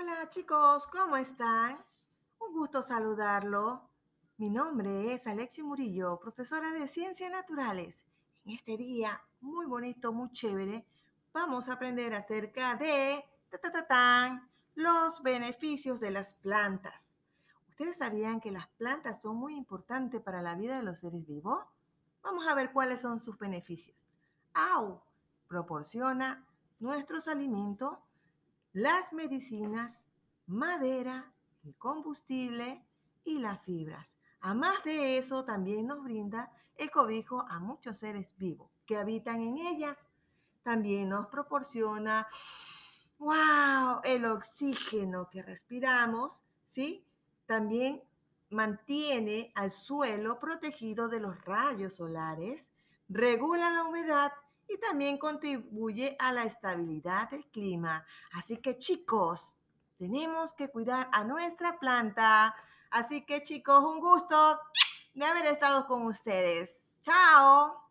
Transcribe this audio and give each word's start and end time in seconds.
Hola 0.00 0.30
chicos, 0.30 0.86
¿cómo 0.86 1.18
están? 1.18 1.76
Un 2.38 2.54
gusto 2.54 2.80
saludarlo. 2.80 3.82
Mi 4.38 4.48
nombre 4.48 5.12
es 5.12 5.26
Alexi 5.26 5.62
Murillo, 5.62 6.18
profesora 6.18 6.72
de 6.72 6.88
Ciencias 6.88 7.30
Naturales. 7.30 8.06
En 8.46 8.52
este 8.52 8.78
día 8.78 9.20
muy 9.42 9.66
bonito, 9.66 10.10
muy 10.14 10.30
chévere, 10.30 10.86
vamos 11.34 11.68
a 11.68 11.74
aprender 11.74 12.14
acerca 12.14 12.76
de 12.76 13.22
los 14.74 15.22
beneficios 15.22 16.00
de 16.00 16.10
las 16.12 16.32
plantas. 16.32 17.18
¿Ustedes 17.68 17.98
sabían 17.98 18.40
que 18.40 18.52
las 18.52 18.68
plantas 18.68 19.20
son 19.20 19.36
muy 19.36 19.54
importantes 19.54 20.22
para 20.22 20.40
la 20.40 20.54
vida 20.54 20.78
de 20.78 20.82
los 20.82 21.00
seres 21.00 21.26
vivos? 21.26 21.62
Vamos 22.22 22.48
a 22.48 22.54
ver 22.54 22.72
cuáles 22.72 23.02
son 23.02 23.20
sus 23.20 23.36
beneficios. 23.36 24.08
AU 24.54 24.98
proporciona 25.46 26.46
nuestros 26.78 27.28
alimentos 27.28 27.98
las 28.72 29.12
medicinas, 29.12 30.02
madera, 30.46 31.32
el 31.64 31.74
combustible 31.76 32.84
y 33.24 33.38
las 33.38 33.60
fibras. 33.64 34.06
Además 34.40 34.82
de 34.84 35.18
eso, 35.18 35.44
también 35.44 35.86
nos 35.86 36.02
brinda 36.02 36.52
el 36.76 36.90
cobijo 36.90 37.44
a 37.48 37.60
muchos 37.60 37.98
seres 37.98 38.34
vivos 38.38 38.70
que 38.86 38.96
habitan 38.96 39.40
en 39.40 39.58
ellas. 39.58 39.98
También 40.62 41.08
nos 41.08 41.26
proporciona, 41.26 42.26
wow, 43.18 44.00
el 44.04 44.24
oxígeno 44.26 45.28
que 45.30 45.42
respiramos, 45.42 46.42
¿sí? 46.66 47.04
También 47.46 48.02
mantiene 48.50 49.52
al 49.54 49.72
suelo 49.72 50.38
protegido 50.38 51.08
de 51.08 51.20
los 51.20 51.44
rayos 51.44 51.96
solares, 51.96 52.70
regula 53.08 53.70
la 53.70 53.84
humedad 53.84 54.32
y 54.72 54.78
también 54.78 55.18
contribuye 55.18 56.16
a 56.18 56.32
la 56.32 56.44
estabilidad 56.44 57.30
del 57.30 57.44
clima. 57.46 58.04
Así 58.32 58.58
que 58.58 58.78
chicos, 58.78 59.56
tenemos 59.98 60.54
que 60.54 60.68
cuidar 60.68 61.08
a 61.12 61.24
nuestra 61.24 61.78
planta. 61.78 62.54
Así 62.90 63.24
que 63.26 63.42
chicos, 63.42 63.84
un 63.84 64.00
gusto 64.00 64.60
de 65.14 65.24
haber 65.26 65.46
estado 65.46 65.86
con 65.86 66.06
ustedes. 66.06 66.98
Chao. 67.02 67.89